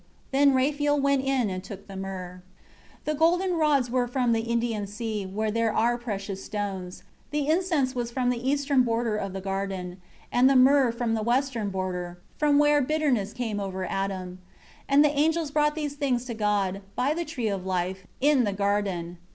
Then 0.31 0.55
Raphael 0.55 0.99
went 0.99 1.23
in 1.23 1.51
and 1.51 1.63
took 1.63 1.85
the 1.85 1.95
myrrh. 1.95 2.41
6 3.05 3.05
The 3.05 3.13
golden 3.13 3.53
rods 3.53 3.91
were 3.91 4.07
from 4.07 4.31
the 4.31 4.41
Indian 4.41 4.87
sea, 4.87 5.27
where 5.27 5.51
there 5.51 5.71
are 5.71 5.95
precious 5.95 6.43
stones. 6.43 7.03
The 7.29 7.47
incense 7.47 7.93
was 7.93 8.09
from 8.09 8.31
the 8.31 8.49
eastern 8.49 8.81
border 8.81 9.15
of 9.15 9.31
the 9.33 9.41
garden; 9.41 10.01
and 10.31 10.49
the 10.49 10.55
myrrh 10.55 10.91
from 10.91 11.13
the 11.13 11.21
western 11.21 11.69
border, 11.69 12.17
from 12.39 12.57
where 12.57 12.81
bitterness 12.81 13.31
came 13.31 13.59
over 13.59 13.85
Adam. 13.85 14.39
7 14.89 14.89
And 14.89 15.05
the 15.05 15.11
angels 15.15 15.51
brought 15.51 15.75
these 15.75 15.93
things 15.93 16.25
to 16.25 16.33
God, 16.33 16.81
by 16.95 17.13
the 17.13 17.23
Tree 17.23 17.49
of 17.49 17.67
Life, 17.67 18.07
in 18.19 18.43
the 18.43 18.53
garden. 18.53 19.19